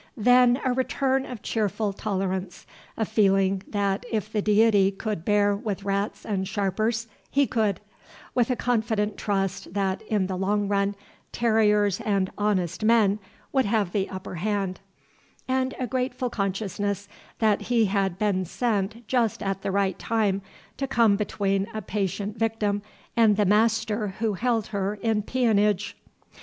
Then 0.17 0.59
a 0.65 0.73
return 0.73 1.27
of 1.27 1.43
cheerful 1.43 1.93
tolerance, 1.93 2.65
a 2.97 3.05
feeling, 3.05 3.61
that, 3.67 4.03
if 4.11 4.31
the 4.31 4.41
Deity 4.41 4.89
could 4.89 5.23
bear 5.23 5.55
with 5.55 5.83
rats 5.83 6.25
and 6.25 6.47
sharpers, 6.47 7.05
he 7.29 7.45
could; 7.45 7.79
with 8.33 8.49
a 8.49 8.55
confident 8.55 9.15
trust, 9.15 9.75
that, 9.75 10.01
in 10.07 10.25
the 10.25 10.35
long 10.37 10.67
run, 10.67 10.95
terriers 11.31 12.01
and 12.03 12.31
honest 12.35 12.83
men 12.83 13.19
would 13.51 13.65
have 13.65 13.91
the 13.91 14.09
upperhand, 14.09 14.79
and 15.47 15.75
a 15.79 15.85
grateful 15.85 16.31
consciousness 16.31 17.07
that 17.37 17.61
he 17.69 17.85
had 17.85 18.17
been 18.17 18.43
sent 18.43 19.07
just 19.07 19.43
at 19.43 19.61
the 19.61 19.69
right 19.69 19.99
time 19.99 20.41
to 20.77 20.87
come 20.87 21.15
between 21.15 21.67
a 21.75 21.81
patient 21.83 22.35
victim 22.39 22.81
and 23.15 23.37
the 23.37 23.45
master 23.45 24.15
who 24.17 24.33
held 24.33 24.65
her 24.73 24.95
in 24.95 25.21
peonage. 25.21 25.95